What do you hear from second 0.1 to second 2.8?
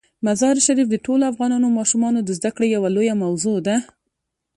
مزارشریف د ټولو افغان ماشومانو د زده کړې